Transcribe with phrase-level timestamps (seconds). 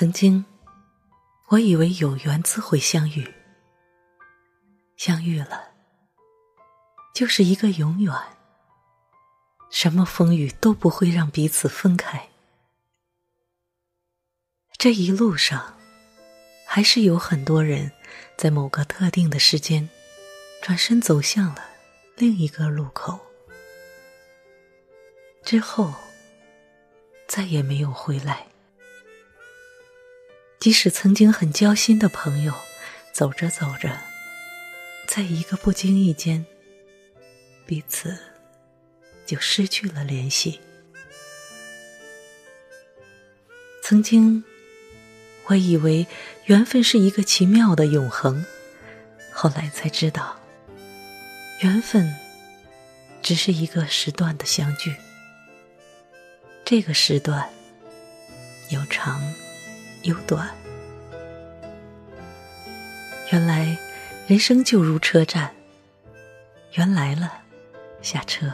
[0.00, 0.44] 曾经，
[1.48, 3.34] 我以为有缘自会相遇，
[4.96, 5.72] 相遇了，
[7.12, 8.14] 就是一个永远。
[9.70, 12.28] 什么风雨都不会让彼此分开。
[14.76, 15.76] 这一路上，
[16.64, 17.90] 还是有很多人
[18.36, 19.90] 在某个特定的时间，
[20.62, 21.64] 转身走向了
[22.14, 23.18] 另一个路口，
[25.42, 25.92] 之后
[27.26, 28.46] 再也没有回来。
[30.60, 32.52] 即使曾经很交心的朋友，
[33.12, 33.96] 走着走着，
[35.06, 36.44] 在一个不经意间，
[37.64, 38.18] 彼此
[39.24, 40.60] 就失去了联系。
[43.82, 44.42] 曾经，
[45.46, 46.06] 我以为
[46.46, 48.44] 缘分是一个奇妙的永恒，
[49.32, 50.38] 后来才知道，
[51.62, 52.12] 缘分
[53.22, 54.94] 只是一个时段的相聚。
[56.64, 57.48] 这个时段
[58.70, 59.22] 有长。
[60.02, 60.48] 有短，
[63.32, 63.76] 原来
[64.26, 65.52] 人生就如车站，
[66.74, 67.42] 缘来了，
[68.00, 68.52] 下车，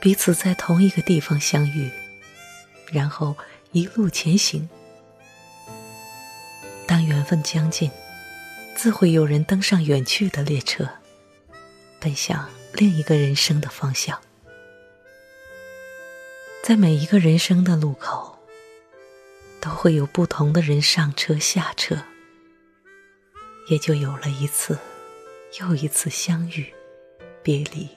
[0.00, 1.90] 彼此在同一个地方相遇，
[2.90, 3.36] 然后
[3.72, 4.68] 一路前行。
[6.86, 7.90] 当缘分将近，
[8.74, 10.88] 自会有人登上远去的列车，
[12.00, 14.18] 奔向另一个人生的方向。
[16.62, 18.33] 在每一个人生的路口。
[19.64, 21.96] 都会有不同的人上车下车，
[23.70, 24.78] 也就有了一次
[25.58, 26.70] 又一次相遇、
[27.42, 27.88] 别离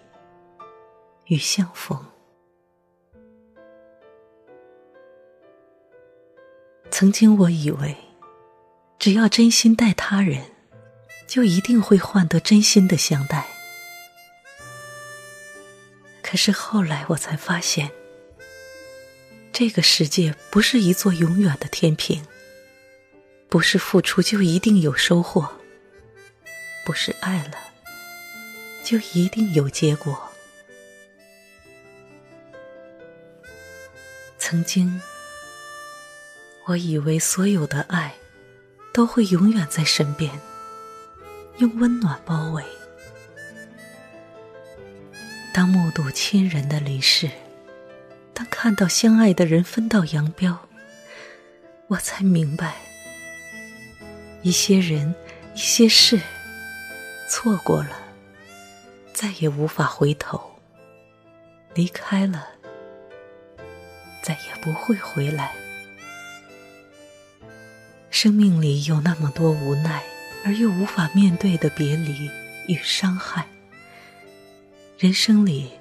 [1.25, 2.01] 与相逢。
[6.89, 7.97] 曾经我以为，
[8.97, 10.45] 只要真心待他人，
[11.27, 13.45] 就一定会换得真心的相待。
[16.23, 17.91] 可是后来我才发现。
[19.59, 22.23] 这个世界不是一座永远的天平，
[23.49, 25.51] 不是付出就一定有收获，
[26.85, 27.57] 不是爱了
[28.83, 30.29] 就一定有结果。
[34.37, 35.01] 曾经，
[36.65, 38.13] 我以为所有的爱
[38.93, 40.39] 都会永远在身边，
[41.57, 42.63] 用温暖包围。
[45.51, 47.27] 当目睹亲人的离世。
[48.37, 50.59] 当看到相爱的人分道扬镳，
[51.87, 52.75] 我才明白，
[54.43, 55.15] 一些人、
[55.55, 56.21] 一些事，
[57.27, 57.97] 错过了，
[59.11, 60.37] 再也无法回头；
[61.73, 62.47] 离开了，
[64.21, 65.55] 再也不会回来。
[68.11, 70.03] 生命里有那么多无奈
[70.45, 72.29] 而又无法面对的别离
[72.67, 73.47] 与伤害，
[74.99, 75.71] 人生里。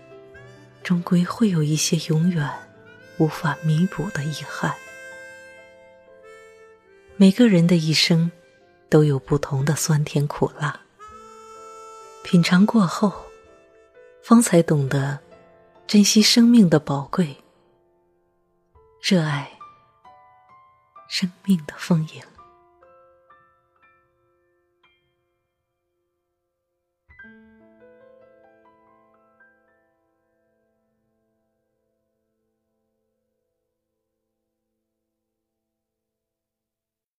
[0.87, 2.49] 终归会有一些永远
[3.19, 4.73] 无法弥补的遗憾。
[7.17, 8.31] 每个人的一生
[8.89, 10.83] 都有不同的酸甜苦辣，
[12.23, 13.13] 品尝过后，
[14.23, 15.19] 方才懂得
[15.89, 17.37] 珍惜生命的宝贵，
[19.03, 19.59] 热爱
[21.09, 22.36] 生命的丰盈。